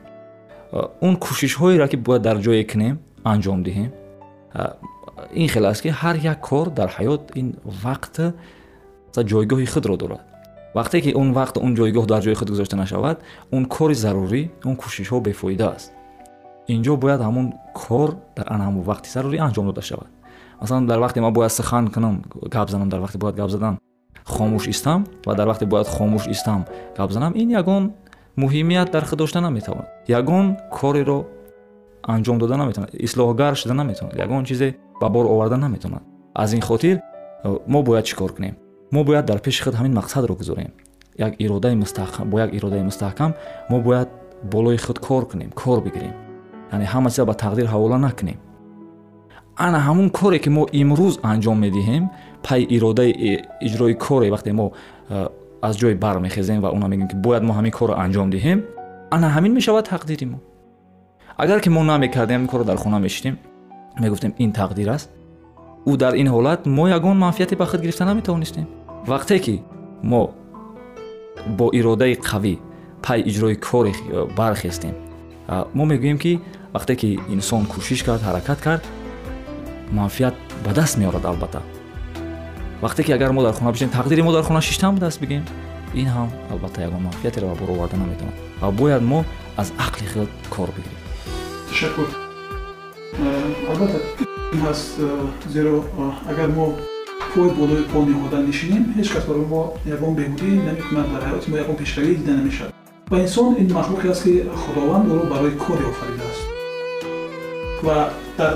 э, 0.72 0.82
он 1.02 1.18
кӯшишҳоеро 1.18 1.88
ки 1.88 1.96
бояд 1.96 2.22
дар 2.22 2.38
ҷое 2.38 2.64
кунем 2.64 3.00
анҷом 3.24 3.64
диҳем 3.64 3.92
ин 5.34 5.48
хел 5.48 5.66
аст 5.66 5.82
ки 5.82 5.90
ҳар 5.90 6.16
як 6.16 6.42
кор 6.42 6.70
дар 6.70 6.90
ҳаёт 6.98 7.22
ин 7.36 7.56
вақт 7.84 8.34
ҷойгоҳи 9.14 9.66
худро 9.66 9.98
дорад. 9.98 10.22
Вақте 10.74 11.02
ки 11.02 11.12
он 11.14 11.34
вақт 11.34 11.58
он 11.58 11.76
ҷойгоҳ 11.76 12.06
дар 12.08 12.22
ҷои 12.24 12.36
худ 12.36 12.50
гузошта 12.50 12.76
нашавад 12.76 13.18
он 13.52 13.66
кори 13.66 13.94
зарурӣ 13.94 14.50
он 14.66 14.76
кӯшишҳо 14.82 15.20
бефоида 15.20 15.68
аст 15.76 15.92
инҷо 16.74 16.94
бояд 17.04 17.22
ҳамун 17.28 17.48
кор 17.74 18.10
дар 18.36 18.48
ҳамун 18.48 18.84
вақти 18.92 19.08
зарурӣ 19.16 19.38
анҷом 19.48 19.66
дода 19.70 19.82
шавад. 19.82 20.10
Масалан 20.62 20.86
дар 20.88 21.00
вақте 21.00 21.20
ман 21.20 21.34
бояд 21.34 21.52
сухан 21.52 21.88
кунам 21.96 22.24
гап 22.56 22.70
занам 22.70 22.90
дар 22.90 23.00
вақте 23.02 23.18
бояд 23.18 23.36
гап 23.36 23.50
задан 23.50 23.80
хомӯш 24.26 24.68
истам 24.74 25.06
ва 25.26 25.36
дар 25.36 25.48
вақте 25.52 25.66
бояд 25.66 25.88
хомӯш 25.88 26.28
истам 26.28 26.66
гап 26.98 27.12
занам 27.12 27.34
ин 27.36 27.50
ягон 27.50 27.94
муҳимият 28.38 28.92
дар 28.92 29.06
худ 29.06 29.20
дошта 29.20 29.42
наметавонад. 29.42 29.88
Ягон 30.08 30.58
кореро 30.72 31.26
анҷом 32.04 32.38
дода 32.38 32.58
наметавонад 32.58 32.94
ислоҳгар 32.94 33.56
шуда 33.56 33.74
наметавонад 33.74 34.16
ягон 34.26 34.46
чизе 34.46 34.78
ба 35.02 35.10
бор 35.10 35.26
оварда 35.26 35.58
наметавонад. 35.58 36.04
Аз 36.34 36.54
ин 36.54 36.62
хотир 36.62 37.02
мо 37.68 37.84
бояд 37.84 38.06
чӣ 38.06 38.16
кор 38.16 38.32
кунем? 38.36 38.56
Мо 38.92 39.04
бояд 39.04 39.26
дар 39.26 39.40
пеши 39.40 39.64
худ 39.64 39.74
ҳамин 39.74 39.94
мақсадро 40.00 40.34
гузорем. 40.38 40.72
Як 41.18 41.34
иродаи 41.40 41.76
мустаҳкам 41.76 42.30
бо 42.30 42.40
як 42.40 42.54
иродаи 42.54 42.84
мустаҳкам 42.90 43.34
мо 43.70 43.82
бояд 43.82 44.10
болои 44.44 44.78
худ 44.78 45.00
кор 45.00 45.28
кунем 45.28 45.52
кор 45.52 45.82
бигирем 45.82 46.31
яъне 46.72 46.86
ҳама 46.94 47.10
чиза 47.10 47.26
ба 47.26 47.34
тақдир 47.34 47.66
ҳавола 47.74 47.98
накунем. 47.98 48.38
Ана 49.58 49.80
ҳамун 49.88 50.10
коре 50.20 50.40
ки 50.44 50.50
мо 50.50 50.64
имрӯз 50.82 51.16
анҷом 51.32 51.58
медиҳем 51.66 52.04
пай 52.44 52.62
иродаи 52.76 53.12
иҷрои 53.68 53.96
коре 54.06 54.28
вақте 54.36 54.52
мо 54.60 54.72
аз 55.68 55.74
ҷой 55.82 55.96
бармехезем 56.04 56.60
ва 56.64 56.70
оно 56.76 56.88
мегӯем 56.92 57.08
ки 57.12 57.16
бояд 57.26 57.44
мо 57.44 57.54
ҳамин 57.58 57.72
корро 57.80 57.94
анҷом 58.04 58.30
диҳем 58.36 58.60
ана 59.16 59.28
ҳамин 59.36 59.52
мешавад 59.58 59.86
тақдири 59.94 60.26
мо. 60.26 60.38
Агар 61.38 61.60
ки 61.64 61.70
мо 61.70 61.82
намекардем 61.84 62.42
ҳамин 62.42 62.50
корро 62.52 62.64
дар 62.64 62.78
хона 62.78 63.00
мешидем 63.00 63.36
мегуфтем 64.00 64.34
ин 64.44 64.52
тақдир 64.60 64.90
аст 64.96 65.10
ӯ 65.92 65.98
дар 65.98 66.14
ин 66.22 66.28
ҳолат 66.34 66.60
мо 66.66 66.88
ягон 66.98 67.18
манфиате 67.18 67.56
ба 67.56 67.66
худ 67.66 67.82
гирифта 67.82 68.06
наметавонистем. 68.06 68.66
Вақте 69.08 69.40
ки 69.46 69.64
мо 70.04 70.22
бо 71.58 71.70
иродаи 71.74 72.16
қавӣ 72.30 72.56
пай 73.06 73.20
иҷрои 73.30 73.56
коре 73.56 73.94
бархестем 74.38 74.96
мо 75.48 75.86
мегӯем 75.86 76.18
ки 76.18 76.40
вақте 76.74 76.96
ки 76.96 77.20
инсон 77.30 77.66
кӯшиш 77.66 78.04
кард 78.04 78.22
ҳаракат 78.22 78.60
кард 78.62 78.84
муаффият 79.92 80.36
ба 80.66 80.74
даст 80.74 80.98
меорад 80.98 81.26
албатта. 81.26 81.62
Вақте 82.82 83.04
ки 83.04 83.12
агар 83.12 83.32
мо 83.32 83.44
дар 83.44 83.54
хона 83.54 83.72
бишем 83.72 83.90
тақдири 83.90 84.22
мо 84.22 84.32
дар 84.32 84.44
хона 84.44 84.62
шиштам 84.62 84.98
даст 84.98 85.20
бигем 85.20 85.44
ин 85.94 86.08
ҳам 86.08 86.30
албатта 86.52 86.82
ягон 86.82 87.02
муаффиятеро 87.04 87.48
ба 87.48 87.56
бор 87.56 87.70
оварда 87.70 87.98
наметавонад 87.98 88.36
ва 88.62 88.72
бояд 88.72 89.02
мо 89.02 89.26
аз 89.58 89.72
ақли 89.86 90.06
худ 90.14 90.30
кор 90.50 90.70
бигирем. 90.76 91.00
Ташаккур. 91.70 92.08
Албатта 93.70 94.00
ҳаст 94.64 95.00
зеро 95.50 95.84
агар 96.30 96.50
мо 96.50 96.74
пои 97.34 97.50
болои 97.50 97.84
по 97.94 98.00
ниҳода 98.10 98.38
нишинем 98.50 98.84
ҳеҷ 98.98 99.14
кас 99.14 99.26
барои 99.26 99.46
мо 99.46 99.62
ягон 99.86 100.16
беҳудӣ 100.20 100.50
намекунад 100.68 101.08
дар 101.14 101.22
ҳаёти 101.30 101.50
мо 101.52 101.58
ягон 101.64 101.76
пешравӣ 101.82 102.16
дида 102.16 102.34
намешавад 102.40 102.71
ва 103.12 103.20
инсон 103.20 103.56
ин 103.60 103.68
махлуқе 103.74 104.08
аст 104.12 104.24
ки 104.24 104.34
худованд 104.62 105.06
ӯро 105.12 105.26
барои 105.34 105.58
коре 105.64 105.86
офаридааст 105.92 106.44
ва 107.84 108.10
дар 108.38 108.54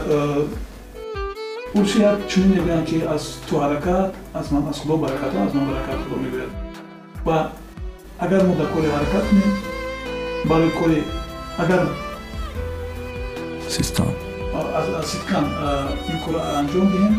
урсият 1.76 2.20
чунин 2.30 2.52
мегӯянд 2.56 2.86
ки 2.90 2.98
аз 3.16 3.24
ту 3.50 3.56
ҳаракат 3.64 4.12
аз 4.34 4.52
ман 4.52 4.64
аз 4.70 4.80
худо 4.80 4.98
баракат 4.98 5.36
аз 5.36 5.54
ман 5.54 5.66
баракат 5.70 6.00
худо 6.04 6.16
мегӯяд 6.24 6.52
ва 7.26 7.38
агар 8.20 8.44
мо 8.48 8.56
дар 8.56 8.68
коре 8.74 8.88
ҳаракат 8.96 9.24
кунем 9.30 9.52
барои 10.50 10.72
кори 10.80 11.04
агар 11.64 11.82
систон 13.70 14.12
ситкан 15.12 15.46
ин 16.12 16.18
кора 16.26 16.40
анҷом 16.60 16.88
диҳем 16.94 17.16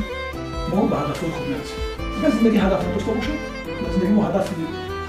мо 0.70 0.78
ба 0.90 0.96
ҳадафҳои 1.02 1.30
худ 1.36 1.46
мерасем 1.52 1.80
агар 2.18 2.30
зиндагӣ 2.36 2.58
ҳадаф 2.64 2.80
надошта 2.86 3.12
бошад 3.18 3.38
зиндагӣ 3.92 4.12
мо 4.16 4.22
ҳадафи 4.28 4.54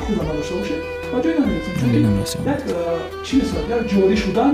худ 0.08 0.18
надошта 0.18 0.56
бошед 0.56 0.82
ба 1.12 1.18
ҷой 1.24 1.34
намерасем 1.40 1.74
чунки 1.80 2.00
як 2.46 2.62
чӣ 3.26 3.34
месад 3.40 3.64
як 3.76 3.82
ҷорӣ 3.92 4.16
шудан 4.24 4.54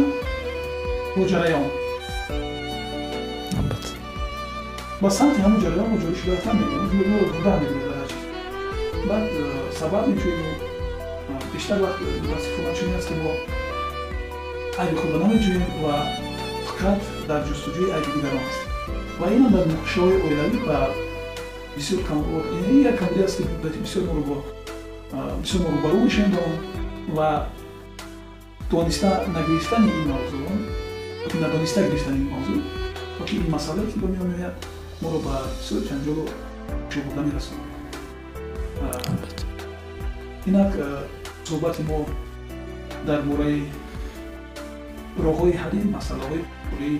бо 1.15 1.23
ҷараён 1.31 1.65
ба 5.01 5.09
самти 5.17 5.39
ҳамон 5.45 5.59
ҷараён 5.63 5.87
мо 5.91 5.97
ҷорӣ 6.01 6.15
шуда 6.19 6.31
рафтан 6.35 6.55
мегӯем 6.59 6.85
буда 7.37 7.53
мегӯем 7.61 7.93
баъд 9.09 9.25
сабаб 9.79 10.03
мечунем 10.09 10.55
бештар 11.53 11.77
вақт 11.85 11.99
вазифаҳо 12.31 12.71
чунин 12.77 12.95
аст 12.99 13.07
ки 13.09 13.15
мо 13.23 13.33
айби 14.81 14.95
худро 15.01 15.17
наметҷӯем 15.23 15.63
ва 15.83 15.95
фақат 16.67 16.99
дар 17.29 17.41
ҷустуҷӯи 17.47 17.93
айби 17.95 18.09
дигарон 18.15 18.43
аст. 18.49 18.61
Ва 19.19 19.27
инам 19.35 19.51
дар 19.55 19.65
нуқшаҳои 19.71 20.17
оилавӣ 20.25 20.59
ба 20.67 20.77
бисёр 21.75 21.99
як 22.89 22.95
камбудӣ 22.99 23.23
аст 23.27 23.37
ки 23.37 23.79
бисёр 23.85 24.03
моро 24.09 24.37
бисёр 25.41 25.61
рӯбарӯ 25.75 25.97
мешавем 26.05 26.31
ба 26.35 26.41
он 26.47 26.55
ва 27.17 27.29
дониста 28.71 29.09
нагирифтани 29.35 29.89
ин 29.99 30.05
мавзӯъ 30.11 31.39
надониста 31.41 31.79
гирифтани 31.87 32.17
ин 32.23 32.29
мавзӯъ 32.33 32.57
ки 33.27 33.35
ин 33.35 33.49
масъалае 33.55 33.87
ки 33.91 33.99
ба 33.99 34.07
миён 34.07 34.27
меояд 34.31 34.55
моро 35.01 35.19
ба 35.27 35.35
бисёр 35.59 35.81
ҷанҷолу 35.89 36.25
шӯбуда 36.91 37.21
мерасонад. 37.27 37.69
Инак 40.49 40.71
суҳбати 41.47 41.83
мо 41.89 41.97
дар 43.07 43.21
бораи 43.29 43.59
роҳҳои 45.25 45.53
ҳалли 45.61 45.79
масъалаҳои 45.95 46.41
пурии 46.69 46.99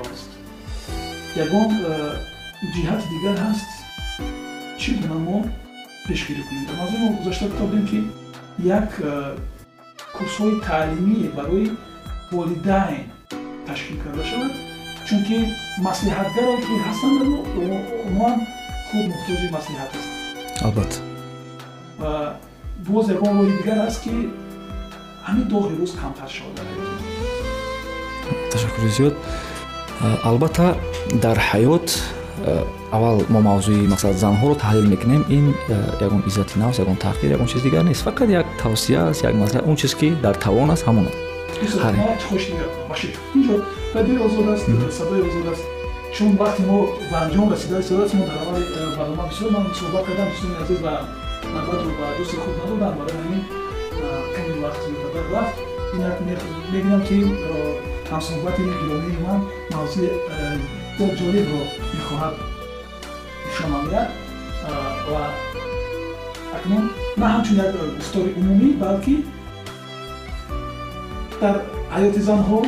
аст 0.00 0.30
ягон 1.44 1.68
ҷиҳати 2.74 3.06
дигар 3.14 3.36
ҳаст 3.46 3.70
чӣ 4.80 4.90
гуна 5.00 5.18
мо 5.26 5.38
пешгирӣ 6.10 6.42
кунем. 6.48 6.64
Дар 6.68 6.76
мавзӯи 6.80 6.98
мо 7.02 7.08
гузашта 7.18 7.44
гуфтодем 7.50 7.84
ки 7.90 7.98
як 8.78 8.88
курсҳои 10.16 10.54
таълимӣ 10.66 11.18
барои 11.38 11.66
волидайн 12.32 13.04
ташкил 13.66 13.96
карда 14.02 14.24
шавад 14.30 14.52
чунки 15.08 15.36
маслиҳатгаро 15.86 16.54
ки 16.64 16.72
ҳастанд 16.86 17.18
умуман 18.06 18.36
худ 18.88 19.04
муҳтоҷи 19.12 19.46
маслиҳат 19.56 19.90
ҳастанд. 19.96 20.18
Албатта. 20.66 20.98
Ва 22.00 22.12
боз 22.88 23.06
ягон 23.16 23.32
роҳи 23.38 23.54
дигар 23.60 23.78
аст 23.88 23.98
ки 24.04 24.12
ҳамин 25.26 25.46
доғи 25.52 25.74
рӯз 25.80 25.92
камтар 26.00 26.30
шавад. 26.36 26.56
Ташаккури 28.52 28.90
зиёд. 28.98 29.14
Албатта 30.30 30.66
дар 31.24 31.38
ҳаёт 31.50 31.88
аввал 32.96 33.18
мо 33.28 33.40
мавзӯи 33.40 33.88
масалан 33.92 34.18
занҳоро 34.24 34.54
таҳлил 34.64 34.86
мекунем. 34.92 35.22
Ин 35.36 35.54
ягон 36.06 36.22
иззати 36.28 36.58
нафс 36.58 36.78
ягон 36.78 36.96
таҳқир 37.06 37.28
ягон 37.36 37.46
чиз 37.52 37.62
дигар 37.62 37.84
нест. 37.84 38.04
Фақат 38.06 38.28
як 38.40 38.46
тавсия 38.62 39.00
аст 39.10 39.22
як 39.22 39.34
маслиҳат 39.34 39.66
он 39.70 39.76
чиз 39.76 39.94
ки 39.94 40.08
дар 40.24 40.34
тавон 40.44 40.70
аст 40.70 40.84
ҳамон 40.88 41.06
аст. 41.10 41.18
Чун 46.16 46.36
вақте 46.36 46.62
мо 46.66 46.78
ба 47.10 47.18
анҷом 47.24 47.46
расида 47.52 47.80
истодааст 47.80 48.14
мо 48.14 48.24
дар 48.26 48.36
аввали 48.42 48.64
барнома 48.98 49.24
бисёр 49.30 49.48
ман 49.54 49.64
суҳбат 49.78 50.04
кардам 50.06 50.28
дӯстони 50.30 50.56
азиз 50.62 50.80
ва 50.86 50.94
навбатро 51.54 51.90
ба 52.00 52.06
дӯсти 52.18 52.36
худ 52.42 52.54
надодам 52.60 52.92
барои 52.98 53.16
ҳамин 53.22 53.42
ками 54.34 54.54
вақт 54.64 54.80
зиёдтар 54.86 55.26
рафт 55.34 55.56
мебинам 56.72 57.02
ки 57.08 57.16
ҳамсуҳбати 58.10 58.62
гиромии 58.80 59.18
ман 59.26 59.40
мавзӯи 59.74 60.08
бисёр 60.96 61.12
ҷолибро 61.18 61.60
мехоҳад 62.10 62.34
нишон 63.46 63.70
намояд 63.72 64.08
ва 65.10 65.22
акнун 66.56 66.84
на 67.16 67.26
ҳамчун 67.32 67.56
як 67.64 67.70
гуфтори 67.98 68.30
умумӣ 68.38 68.68
балки 68.82 69.14
дар 71.40 71.56
ҳаёти 71.94 72.20
занҳо 72.28 72.58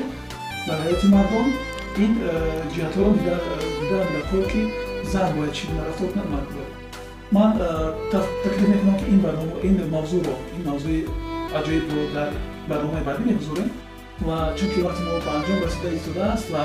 дар 0.68 0.78
ҳаёти 0.84 1.06
мардон 1.14 1.46
ин 2.04 2.12
ҷиҳатҳоро 2.72 3.10
дидарам 3.80 4.08
дар 4.14 4.24
кор 4.30 4.44
ки 4.52 4.62
зан 5.12 5.28
бояд 5.36 5.52
чӣ 5.56 5.62
гуна 5.68 5.82
рафтор 5.88 6.08
кунад 6.12 6.28
мард 6.34 6.48
бояд 6.54 6.70
ман 7.36 7.50
таклиф 8.42 8.68
мекунам 8.72 8.96
ки 9.00 9.04
ин 9.14 9.20
барнома 9.24 9.56
ин 9.68 9.76
мавзӯъро 9.94 10.34
ин 10.56 10.62
мавзӯи 10.70 11.00
аҷоибро 11.58 12.02
дар 12.16 12.30
барномаи 12.70 13.06
баъдӣ 13.08 13.22
мегузорем 13.30 13.70
ва 14.26 14.36
чунки 14.58 14.80
вақти 14.86 15.02
мо 15.06 15.12
ба 15.26 15.30
анҷом 15.38 15.58
расида 15.64 15.88
истодааст 15.98 16.46
ва 16.54 16.62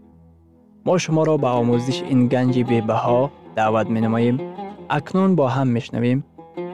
мо 0.85 0.97
шуморо 1.03 1.35
ба 1.37 1.49
омӯзиши 1.61 2.03
ин 2.13 2.21
ганҷи 2.33 2.63
бебаҳо 2.71 3.21
даъват 3.55 3.87
менамоем 3.95 4.37
акнун 4.97 5.35
бо 5.35 5.45
ҳам 5.55 5.69
мешнавем 5.77 6.19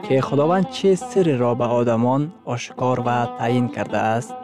ки 0.04 0.20
худованд 0.20 0.66
чӣ 0.76 0.90
сирреро 0.96 1.52
ба 1.54 1.66
одамон 1.80 2.22
ошкор 2.54 2.98
ва 3.06 3.18
таъин 3.38 3.66
кардааст 3.76 4.34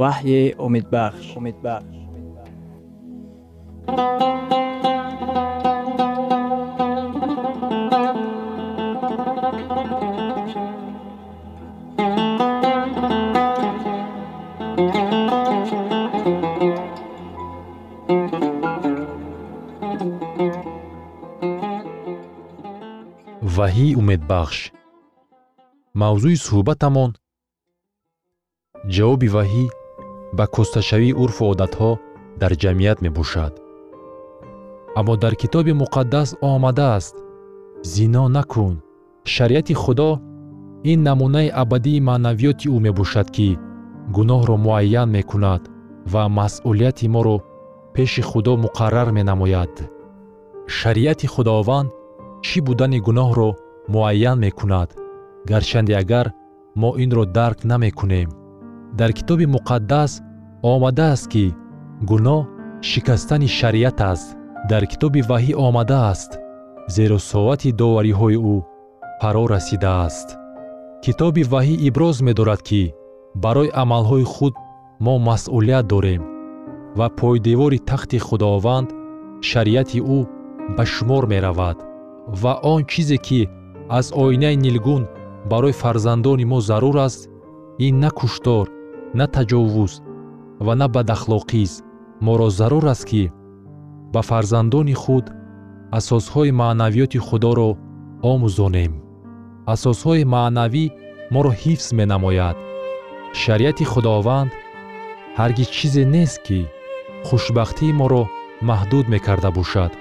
ваҳйи 0.00 0.54
умедбахш 0.66 1.26
умедбахш 1.38 1.98
ваҳии 23.58 23.96
умедбахш 24.00 24.58
мавзӯи 26.00 26.36
суҳбатамон. 26.46 27.10
Ҷавоби 28.94 29.28
ваҳӣ 29.36 29.64
ба 30.36 30.44
кӯсташавии 30.54 31.16
урфу 31.22 31.42
одатҳо 31.52 31.90
дар 32.40 32.52
ҷамъият 32.62 32.98
мебошад. 33.06 33.52
Аммо 34.98 35.14
дар 35.22 35.34
китоби 35.42 35.72
муқаддас 35.82 36.28
омадааст. 36.50 37.16
Зино 37.92 38.24
накун. 38.36 38.74
Шариати 39.34 39.74
худо 39.82 40.10
ин 40.90 40.98
намунаи 41.08 41.48
абадии 41.62 42.04
маънавиёти 42.08 42.66
ӯ 42.74 42.78
мебошад 42.86 43.28
ки 43.36 43.48
гуноҳро 44.16 44.56
муайян 44.64 45.08
мекунад 45.16 45.62
ва 46.12 46.22
масъулияти 46.38 47.06
моро 47.14 47.36
пеши 47.94 48.22
худо 48.30 48.52
муқаррар 48.64 49.08
менамояд. 49.18 49.72
Шариати 50.78 51.26
худованд 51.34 51.90
чӣ 52.46 52.58
будани 52.66 52.98
гуноҳро 53.06 53.50
муайян 53.92 54.38
мекунад? 54.44 54.88
Гарчанде 55.50 55.94
агар 56.02 56.26
мо 56.80 56.90
инро 57.02 57.24
дарк 57.36 57.58
намекунем. 57.70 58.28
Дар 58.98 59.10
китоби 59.18 59.46
муқаддас 59.54 60.12
омадааст 60.72 61.26
ки 61.32 61.44
гуноҳ 62.10 62.42
шикастани 62.88 63.48
шариат 63.58 63.98
аст. 64.12 64.28
Дар 64.70 64.82
китоби 64.92 65.20
ваҳӣ 65.30 65.52
омадааст 65.66 66.30
зеро 66.94 67.18
соати 67.30 67.70
довариҳои 67.80 68.38
ӯ 68.54 68.56
фаро 69.20 69.44
расидааст. 69.54 70.28
Китоби 71.04 71.42
ваҳӣ 71.52 71.74
иброз 71.88 72.16
медорад 72.26 72.60
ки 72.68 72.82
барои 73.42 73.74
амалҳои 73.82 74.26
худ 74.34 74.54
мо 75.04 75.14
масъулият 75.28 75.86
дорем 75.92 76.22
ва 76.98 77.06
пойдевори 77.20 77.78
тахти 77.90 78.18
худованд 78.26 78.88
шариати 79.48 79.98
ӯ 80.16 80.18
ба 80.76 80.84
шумор 80.94 81.24
меравад 81.32 81.78
ва 82.28 82.58
он 82.62 82.84
чизе 82.84 83.16
ки 83.16 83.48
аз 83.88 84.12
оинаи 84.12 84.56
нилгун 84.56 85.06
барои 85.50 85.72
фарзандони 85.72 86.44
мо 86.44 86.60
зарур 86.60 86.96
аст 86.96 87.28
ин 87.78 88.00
на 88.00 88.10
куштор 88.10 88.66
на 89.14 89.26
таҷовуз 89.26 89.92
ва 90.60 90.74
на 90.74 90.86
бадахлоқист 90.88 91.84
моро 92.20 92.48
зарур 92.50 92.84
аст 92.84 93.04
ки 93.04 93.30
ба 94.12 94.22
фарзандони 94.22 94.94
худ 94.94 95.26
асосҳои 95.98 96.50
маънавиёти 96.60 97.18
худоро 97.26 97.70
омӯзонем. 98.32 98.92
Асосҳои 99.72 100.24
маънавӣ 100.34 100.84
моро 101.34 101.52
ҳифз 101.62 101.88
менамояд. 101.98 102.56
Шариати 103.42 103.84
худованд 103.92 104.50
ҳаргиз 105.38 105.68
чизе 105.76 106.04
нест 106.14 106.38
ки 106.46 106.60
хушбахтии 107.26 107.96
моро 108.00 108.22
маҳдуд 108.68 109.06
мекарда 109.14 109.50
бошад. 109.58 109.92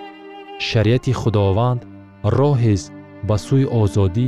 Шариати 0.67 1.13
худованд 1.21 1.81
роҳест 2.39 2.91
ба 3.27 3.35
сӯи 3.45 3.65
озодӣ 3.81 4.27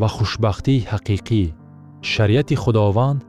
ва 0.00 0.08
хушбахтии 0.16 0.86
ҳақиқӣ. 0.90 1.42
Шариати 2.12 2.56
худованд 2.62 3.20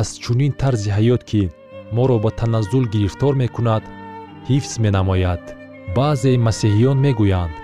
аз 0.00 0.08
чунин 0.22 0.52
тарзи 0.60 0.90
ҳаёт 0.96 1.22
ки 1.30 1.42
моро 1.96 2.16
ба 2.24 2.30
таназзул 2.38 2.84
гирифтор 2.94 3.32
мекунад 3.42 3.82
ҳифз 4.48 4.72
менамояд. 4.84 5.42
Баъзеи 5.96 6.42
масеҳиён 6.46 6.98
мегӯянд 7.06 7.54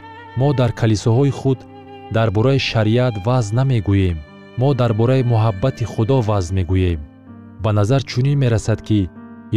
мо 0.40 0.48
дар 0.60 0.70
калисоҳои 0.80 1.32
худ 1.40 1.58
дар 2.16 2.28
бораи 2.36 2.60
шариат 2.70 3.14
ваъз 3.26 3.46
намегӯем 3.58 4.18
мо 4.60 4.68
дар 4.80 4.92
бораи 5.00 5.22
муҳаббати 5.32 5.84
худо 5.92 6.16
ваъз 6.28 6.46
мегӯем 6.56 7.00
ба 7.62 7.70
назар 7.78 8.02
чунин 8.10 8.36
мерасад 8.44 8.80
ки 8.88 9.00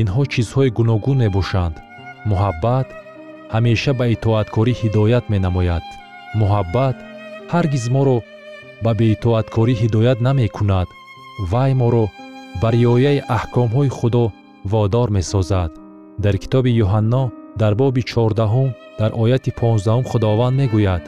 инҳо 0.01 0.23
чизҳои 0.33 0.69
гуногун 0.77 1.17
мебошанд. 1.25 1.75
Муҳаббат 2.29 2.87
ҳамеша 3.53 3.91
ба 3.99 4.05
итоаткорӣ 4.15 4.73
ҳидоят 4.81 5.25
менамояд 5.33 5.85
муҳаббат 6.39 6.97
ҳаргиз 7.53 7.85
моро 7.95 8.17
ба 8.83 8.91
беитоаткорӣ 8.99 9.73
ҳидоят 9.81 10.19
намекунад 10.27 10.87
вай 11.51 11.71
моро 11.81 12.05
ба 12.61 12.67
риояи 12.75 13.23
аҳкомҳои 13.37 13.89
худо 13.97 14.25
водор 14.71 15.07
месозад. 15.17 15.71
Дар 16.23 16.35
китоби 16.43 16.71
юҳанно 16.83 17.23
дар 17.61 17.73
боби 17.81 18.01
чордаҳум 18.11 18.69
дар 18.99 19.11
ояти 19.23 19.51
понздаҳум 19.59 20.05
худованд 20.11 20.55
мегӯяд 20.61 21.03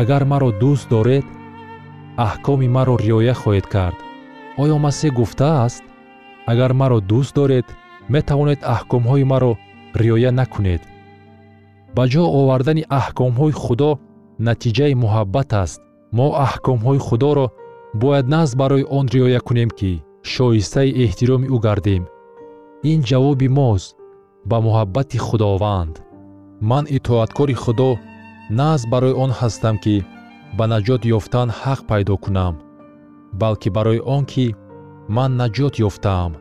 агар 0.00 0.22
маро 0.32 0.48
дӯст 0.62 0.86
доред 0.94 1.26
аҳкоми 2.26 2.68
маро 2.76 2.94
риоя 3.06 3.34
хоҳед 3.42 3.66
кард. 3.74 3.98
Оё 4.62 4.76
масеҳ 4.86 5.12
гуфтааст? 5.18 5.82
Агар 6.52 6.72
маро 6.80 6.98
дӯст 7.10 7.32
доред 7.40 7.66
метавонед 8.14 8.60
аҳкомҳои 8.74 9.24
маро 9.32 9.52
риоя 10.02 10.30
накунед. 10.40 10.82
Ба 11.96 12.04
ҷо 12.12 12.22
овардани 12.38 12.82
аҳкомҳои 13.00 13.54
худо 13.62 13.90
натиҷаи 14.46 14.94
муҳаббат 15.02 15.50
аст. 15.62 15.80
Мо 16.16 16.28
аҳкомҳои 16.46 17.04
худоро 17.08 17.46
бояд 18.02 18.26
нағз 18.34 18.50
барои 18.60 18.88
он 18.98 19.06
риоя 19.14 19.40
кунем 19.48 19.70
ки 19.78 19.92
шоистаи 20.32 20.94
эҳтироми 21.04 21.48
ӯ 21.54 21.56
гардем. 21.66 22.02
Ин 22.90 23.00
ҷавоби 23.08 23.48
мост 23.58 23.90
ба 24.50 24.56
муҳаббати 24.66 25.18
худованд. 25.26 25.94
Ман 26.70 26.84
итоаткори 26.96 27.56
худо 27.62 27.90
нағз 28.60 28.82
барои 28.92 29.18
он 29.24 29.30
ҳастам 29.38 29.76
ки 29.84 29.96
ба 30.56 30.64
наҷот 30.72 31.02
ёфтан 31.18 31.48
ҳақ 31.60 31.80
пайдо 31.90 32.16
кунам 32.24 32.54
балки 33.32 33.68
барои 33.70 34.00
он 34.00 34.24
ки 34.24 34.54
ман 35.08 35.30
наҷот 35.40 35.74
ёфтаам. 35.88 36.32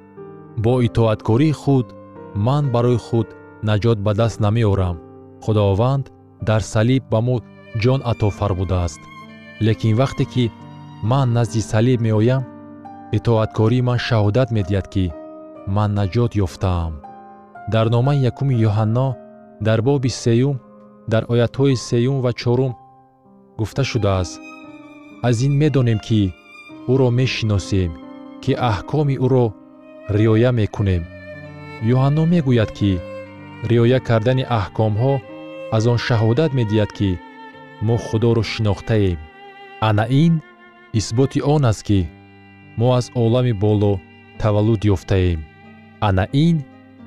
Бо 0.63 0.73
итоаткории 0.87 1.51
худ 1.61 1.87
ман 2.35 2.63
барои 2.73 2.99
худ 3.05 3.27
наҷот 3.69 3.97
ба 4.05 4.11
даст 4.13 4.39
намеорам. 4.45 4.97
Худованд 5.43 6.05
дар 6.47 6.61
салиб 6.73 7.03
ба 7.11 7.19
мо 7.27 7.35
ҷон 7.81 7.99
ато 8.11 8.29
фармудааст 8.37 9.01
лекин 9.65 9.93
вақте 10.01 10.25
ки 10.33 10.45
ман 11.03 11.27
назди 11.33 11.61
салиб 11.71 11.99
меоям 12.01 12.43
итоаткории 13.17 13.85
ман 13.89 13.99
шаҳодат 14.07 14.49
медиҳад 14.57 14.87
ки 14.93 15.05
ман 15.75 15.89
наҷот 15.99 16.31
ёфтаам. 16.45 16.93
Дар 17.73 17.85
номаи 17.95 18.23
якуми 18.29 18.55
юҳанно 18.67 19.07
дар 19.67 19.79
боби 19.87 20.09
сеюм 20.23 20.55
дар 21.11 21.23
оятҳои 21.33 21.75
сеюм 21.89 22.17
ва 22.23 22.31
чорум 22.41 22.73
гуфта 23.59 23.83
шудааст. 23.91 24.39
Аз 25.27 25.35
ин 25.47 25.53
медонем 25.61 25.99
ки 26.07 26.21
ӯро 26.91 27.07
мешиносем 27.19 27.91
ки 28.43 28.51
аҳкоми 28.71 29.15
ӯро 29.25 29.45
риоя 30.17 30.51
мекунем. 30.59 31.03
Юҳанно 31.93 32.23
мегӯяд 32.33 32.71
ки 32.77 32.91
риоя 33.69 33.99
кардани 34.07 34.45
аҳкомҳо 34.59 35.13
аз 35.75 35.83
он 35.91 35.99
шаҳодат 36.05 36.51
медиҳад 36.59 36.91
ки 36.97 37.09
мо 37.81 37.97
худоро 37.97 38.43
шинохтаем. 38.43 39.19
Ана 39.79 40.05
ин 40.23 40.41
исботи 40.93 41.39
он 41.41 41.65
аст 41.65 41.83
ки 41.87 42.09
мо 42.77 42.87
аз 42.99 43.11
олами 43.15 43.53
боло 43.63 43.99
таваллуд 44.39 44.81
ёфтаем. 44.93 45.39
Ана 45.99 46.25
ин 46.33 46.63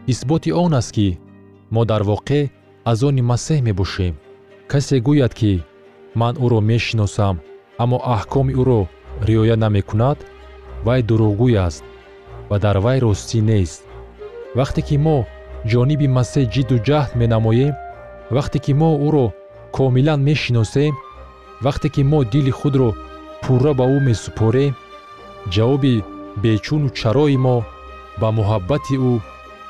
исботи 0.07 0.51
он 0.51 0.75
аст 0.75 0.93
ки 0.97 1.19
мо 1.71 1.85
дар 1.85 2.03
воқеъ 2.03 2.51
аз 2.85 3.03
они 3.03 3.23
масеҳ 3.23 3.61
мебошем. 3.63 4.15
Касе 4.71 4.97
гӯяд 5.07 5.33
ки 5.41 5.53
ман 6.15 6.35
ӯро 6.45 6.61
мешиносам 6.71 7.37
аммо 7.83 7.99
аҳкоми 8.15 8.53
ӯро 8.61 8.81
риоя 9.29 9.57
намекунад 9.57 10.19
вай 10.87 11.01
дурӯғгӯй 11.09 11.55
аст 11.67 11.85
ва 12.51 12.57
дар 12.65 12.77
вай 12.85 12.99
ростӣ 13.05 13.41
нест. 13.51 13.83
Вақте 14.59 14.81
ки 14.89 14.97
мо 15.07 15.19
ҷониби 15.71 16.09
масеҳ 16.17 16.45
ҷидду 16.55 16.77
ҷаҳд 16.89 17.11
менамоем 17.21 17.75
вақте 18.37 18.59
ки 18.65 18.73
мо 18.81 18.91
ӯро 19.07 19.27
комилан 19.77 20.21
мешиносем 20.29 20.95
вақте 21.65 21.89
ки 21.95 22.03
мо 22.11 22.21
дили 22.33 22.53
худро 22.59 22.91
пурра 23.43 23.73
ба 23.79 23.85
ӯ 23.97 23.99
месупорем 24.09 24.73
ҷавоби 25.55 25.95
бечуну 26.43 26.89
чарои 26.99 27.37
мо 27.47 27.57
ба 28.21 28.29
муҳаббати 28.39 28.97
ӯ 29.11 29.13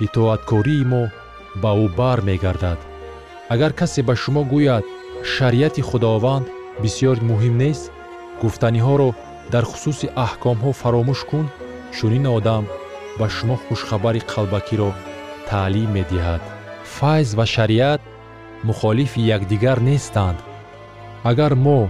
итоаткории 0.06 0.84
мо 0.92 1.02
ба 1.62 1.70
ӯ 1.84 1.86
бар 1.98 2.18
мегардад. 2.28 2.80
Агар 3.54 3.72
касе 3.80 4.00
ба 4.08 4.14
шумо 4.22 4.42
гӯяд 4.52 4.84
шариати 5.32 5.82
худованд 5.88 6.46
бисьёр 6.82 7.16
муҳим 7.30 7.54
нест 7.62 7.84
гуфтаниҳоро 8.42 9.10
дар 9.52 9.64
хусуси 9.70 10.06
аҳкомҳо 10.26 10.70
фаромӯш 10.80 11.20
кун 11.30 11.46
чунин 11.96 12.26
одам 12.38 12.64
ба 13.18 13.26
шумо 13.34 13.56
хушхабари 13.64 14.22
қалбакиро 14.32 14.90
таълим 15.48 15.90
медиҳад. 15.96 16.42
Файз 16.96 17.28
ва 17.38 17.46
шариат 17.54 18.00
мухолифи 18.66 19.20
якдигар 19.36 19.78
нестанд. 19.80 20.38
Агар 21.30 21.54
мо 21.54 21.80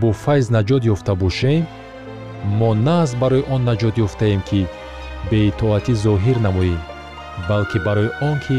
бо 0.00 0.12
файз 0.12 0.46
наҷот 0.56 0.82
ёфта 0.94 1.14
бошем 1.14 1.66
мо 2.58 2.70
на 2.74 3.02
аз 3.04 3.10
барои 3.20 3.44
он 3.54 3.62
наҷот 3.70 3.94
ёфтаем 4.06 4.40
ки 4.48 4.60
беитоатӣ 5.30 5.94
зоҳир 6.04 6.38
намоем 6.46 6.80
балки 7.48 7.78
барои 7.86 8.10
он 8.28 8.36
ки 8.44 8.58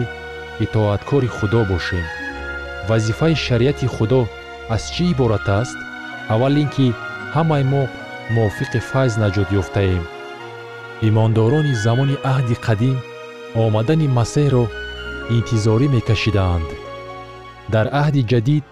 итоаткори 0.65 1.27
худо 1.37 1.61
бошем. 1.71 2.05
Вазифаи 2.89 3.35
шариати 3.45 3.87
худо 3.95 4.21
аз 4.75 4.83
чӣ 4.93 5.03
иборат 5.11 5.47
аст? 5.61 5.77
Аввал 6.33 6.55
ин 6.63 6.69
ки 6.75 6.87
ҳамаи 7.35 7.63
мо 7.71 7.83
мувофиқи 8.35 8.79
файз 8.89 9.13
наҷот 9.23 9.49
ёфтаем. 9.61 10.03
Имондорони 11.07 11.73
замони 11.85 12.17
аҳди 12.33 12.55
қадим 12.65 12.97
омадани 13.63 14.07
масеҳро 14.17 14.63
интизорӣ 15.37 15.87
мекашидаанд 15.95 16.67
дар 17.73 17.87
аҳди 18.01 18.21
ҷадид 18.31 18.63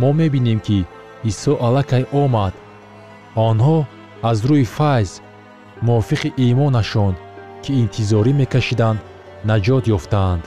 мо 0.00 0.12
мебинем 0.20 0.60
ки 0.66 0.78
исо 1.30 1.52
аллакай 1.66 2.04
омад. 2.22 2.54
Онҳо 3.48 3.78
аз 4.30 4.38
рӯи 4.48 4.66
файз 4.76 5.10
мувофиқи 5.86 6.30
имонашон 6.48 7.14
ки 7.62 7.70
интизорӣ 7.82 8.32
мекашиданд 8.40 9.00
наҷот 9.50 9.84
ёфтаанд. 9.96 10.42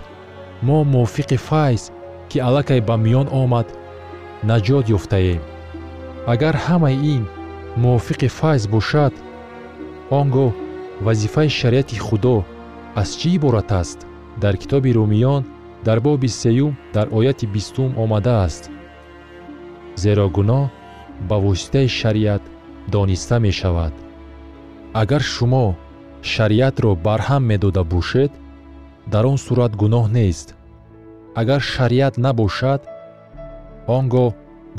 Мо 0.67 0.77
мувофиқи 0.93 1.37
файз 1.49 1.81
ки 2.29 2.37
аллакай 2.47 2.79
ба 2.87 2.95
миён 3.05 3.27
омад 3.41 3.67
наҷот 4.49 4.85
ёфтаем. 4.97 5.41
Агар 6.33 6.55
ҳамаи 6.65 6.97
ин 7.15 7.23
мувофиқи 7.83 8.27
файз 8.39 8.63
бошад 8.73 9.13
он 10.19 10.27
гоҳ 10.35 10.51
вазифаи 11.05 11.49
шариати 11.59 11.97
худо 12.05 12.37
аз 13.01 13.09
чӣ 13.19 13.27
иборат 13.37 13.71
аст? 13.81 13.99
Дар 14.41 14.55
китоби 14.61 14.91
румиён 14.97 15.43
дар 15.85 15.99
боби 15.99 16.27
сеюм 16.27 16.75
дар 16.93 17.07
ояти 17.11 17.45
бистум 17.45 17.91
омадааст 18.03 18.63
зеро 19.95 20.27
гуноҳ 20.37 20.63
ба 21.29 21.37
воситаи 21.45 21.87
шариат 21.99 22.43
дониста 22.87 23.39
мешавад. 23.39 23.93
Агар 25.01 25.21
шумо 25.33 25.75
шариатро 26.21 26.91
барҳам 27.07 27.43
медода 27.51 27.83
бошед 27.83 28.31
дар 29.13 29.25
он 29.31 29.37
сурат 29.45 29.73
гуноҳ 29.81 30.05
нест. 30.17 30.47
Агар 31.41 31.61
шариат 31.73 32.15
набошад 32.25 32.81
он 33.97 34.05
гоҳ 34.13 34.29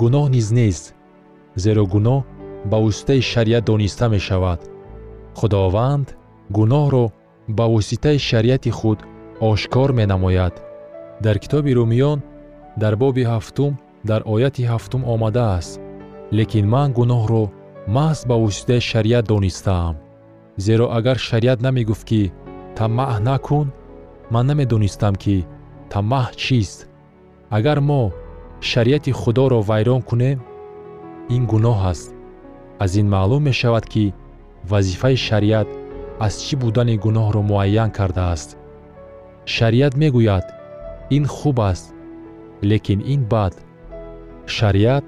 гуноҳ 0.01 0.27
низ 0.35 0.49
нест 0.59 0.85
зеро 1.65 1.85
гуноҳ 1.95 2.21
ба 2.71 2.77
воситаи 2.85 3.21
шариат 3.33 3.65
дониста 3.71 4.07
мешавад. 4.15 4.61
Худованд 5.39 6.09
гуноҳро 6.57 7.05
ба 7.57 7.65
воситаи 7.75 8.19
шариати 8.29 8.71
худ 8.79 8.99
ошкор 9.51 9.91
менамояд 10.01 10.55
дар 11.25 11.37
китоби 11.43 11.73
румиён 11.79 12.19
дар 12.83 12.95
боби 13.03 13.25
ҳафтум 13.33 13.73
дар 14.11 14.21
ояти 14.35 14.63
ҳафтум 14.73 15.03
омадааст 15.15 15.81
лекин 16.39 16.67
ман 16.75 16.89
гуноҳро 16.99 17.45
маҳз 17.97 18.21
ба 18.29 18.37
воситаи 18.45 18.81
шариат 18.91 19.25
донистаам 19.33 19.95
зеро 20.67 20.87
агар 20.99 21.19
шариат 21.29 21.59
намегуфт 21.67 22.05
ки 22.11 22.23
тамаъ 22.77 23.19
накун 23.29 23.67
ман 24.31 24.47
намедонистам 24.47 25.15
ки 25.15 25.47
тамаъ 25.91 26.31
чист. 26.37 26.89
Агар 27.51 27.79
мо 27.79 28.13
шариати 28.61 29.13
худоро 29.13 29.61
вайрон 29.61 30.03
кунем 30.03 30.39
ин 31.37 31.43
гуноҳ 31.47 31.79
аст. 31.93 32.15
Аз 32.79 32.97
ин 33.01 33.09
маълум 33.09 33.43
мешавад 33.43 33.87
ки 33.93 34.13
вазифаи 34.71 35.17
шариат 35.17 35.69
аз 36.27 36.35
чӣ 36.45 36.55
будани 36.63 36.99
гуноҳро 37.05 37.41
муайян 37.51 37.91
кардааст. 37.91 38.51
Шариат 39.55 39.95
мегӯяд 40.03 40.47
ин 41.17 41.25
хуб 41.37 41.57
аст 41.71 41.87
лекин 42.71 43.01
ин 43.15 43.23
бад 43.33 43.55
шариат 44.57 45.07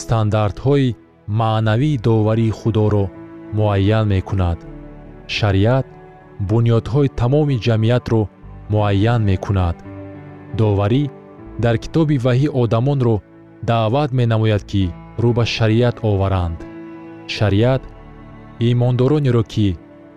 стандартҳои 0.00 0.96
маънавии 1.40 2.00
доварии 2.08 2.56
худоро 2.58 3.04
муайян 3.58 4.06
мекунад. 4.14 4.58
Шариат 5.36 5.86
бунёдҳои 6.48 7.08
тамоми 7.20 7.56
ҷамъиятро 7.66 8.22
муайян 8.72 9.20
мекунад. 9.30 9.76
Доварӣ 10.58 11.04
дар 11.64 11.76
китоби 11.82 12.16
ваҳӣ 12.26 12.48
одамонро 12.62 13.16
даъват 13.70 14.10
менамояд 14.18 14.62
ки 14.70 14.82
рӯ 15.22 15.30
ба 15.36 15.44
шариат 15.56 15.96
оваранд. 16.10 16.58
Шариат 17.36 17.82
имондоронеро 18.70 19.42
ки 19.52 19.68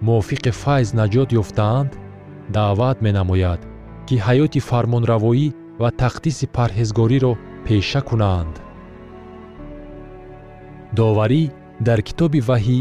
мувофиқи 0.06 0.52
файз 0.62 0.88
наҷот 1.00 1.30
ёфтаанд 1.42 1.92
даъват 2.56 2.98
менамояд 3.06 3.62
ки 4.08 4.16
ҳаёти 4.26 4.60
фармонравоӣ 4.70 5.48
ва 5.82 5.89
тақдиси 6.02 6.46
парҳезгориро 6.58 7.34
пеша 7.66 8.02
кунанд. 8.10 8.56
Доварӣ 10.98 11.44
дар 11.88 12.00
китоби 12.08 12.39
ваҳӣ 12.50 12.80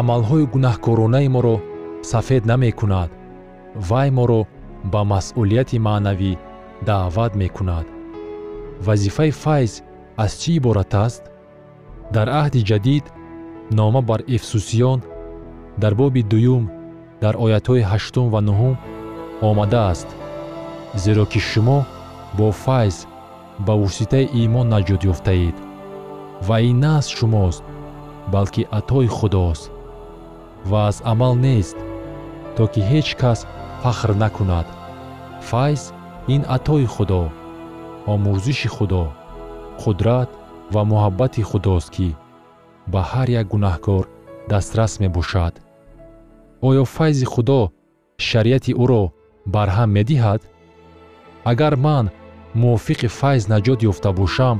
амалҳои 0.00 0.44
гунаҳкоронаи 0.54 1.28
моро 1.34 1.56
сафед 2.10 2.42
намекунад 2.50 3.10
вай 3.88 4.08
моро 4.18 4.40
ба 4.92 5.00
масъулияти 5.12 5.78
маънавӣ 5.86 6.32
даъват 6.88 7.32
мекунад. 7.42 7.86
Вазифаи 8.86 9.30
файз 9.42 9.72
аз 10.24 10.32
чӣ 10.40 10.50
иборат 10.58 10.92
аст? 11.06 11.22
Дар 12.14 12.28
аҳди 12.40 12.60
ҷадид 12.70 13.04
нома 13.78 14.00
бар 14.10 14.20
эфсусиён 14.36 15.00
дар 15.82 15.92
боби 16.00 16.22
дуюм 16.32 16.64
дар 17.22 17.34
оятҳои 17.44 17.88
ҳаштум 17.90 18.26
ва 18.34 18.40
нуҳум 18.48 18.74
омадааст 19.48 20.08
зеро 20.94 21.26
ки 21.26 21.38
шумо 21.38 21.84
бо 22.34 22.52
файз 22.52 23.06
ба 23.58 23.74
воситаи 23.82 24.30
имон 24.42 24.66
наҷот 24.74 25.02
ёфтаед. 25.12 25.56
Ва 26.46 26.56
ин 26.60 26.78
на 26.80 26.98
аз 26.98 27.06
шумост 27.08 27.64
балки 28.32 28.62
атои 28.78 29.06
худост. 29.06 29.70
Ва 30.70 30.88
аз 30.88 31.02
амал 31.04 31.34
нест 31.34 31.76
то 32.56 32.62
ки 32.72 32.80
ҳеҷ 32.90 33.08
кас 33.20 33.40
фахр 33.82 34.10
накунад. 34.22 34.66
Файз 35.48 35.82
ин 36.34 36.42
атои 36.56 36.86
худо 36.94 37.22
омӯзиши 38.12 38.68
худо 38.76 39.04
қудрат 39.82 40.30
ва 40.74 40.82
муҳаббати 40.90 41.42
худост 41.50 41.88
ки 41.94 42.08
ба 42.92 43.00
ҳар 43.10 43.28
як 43.40 43.46
гунаҳкор 43.52 44.04
дастрас 44.50 44.92
мебошад. 45.02 45.54
Оё 46.68 46.84
файзи 46.84 47.26
худо 47.32 47.60
шариати 48.28 48.72
ӯро 48.82 49.02
барҳам 49.54 49.90
медиҳад 49.98 50.40
агар 51.44 51.76
ман 51.76 52.10
мувофиқи 52.54 53.08
файз 53.18 53.42
наҷот 53.52 53.80
ёфта 53.90 54.10
бошам 54.12 54.56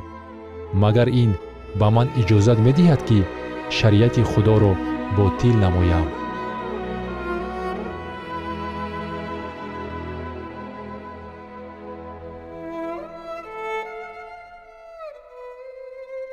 магар 0.82 1.08
ин 1.22 1.32
ба 1.78 1.86
ман 1.96 2.08
иҷозат 2.20 2.58
медиҳад 2.66 3.00
ки 3.08 3.18
шариати 3.78 4.22
худоро 4.30 4.72
ботил 5.16 5.56
намоям 5.64 6.06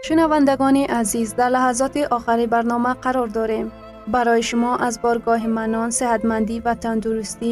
шунавандагони 0.06 0.84
азиз 1.00 1.30
дар 1.40 1.50
лаҳазоти 1.56 2.02
охари 2.18 2.46
барнома 2.54 2.94
қарор 3.04 3.30
дорем 3.38 3.68
барои 4.14 4.44
шумо 4.50 4.72
аз 4.88 4.96
боргоҳи 5.04 5.50
манон 5.60 5.90
сеҳатмандӣ 6.00 6.56
ва 6.66 6.74
тандурустӣ 6.84 7.52